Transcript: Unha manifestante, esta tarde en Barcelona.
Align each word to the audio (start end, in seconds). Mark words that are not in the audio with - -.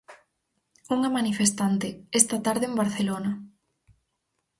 Unha 0.95 1.09
manifestante, 1.17 1.87
esta 2.19 2.37
tarde 2.45 2.65
en 2.69 2.77
Barcelona. 2.81 3.31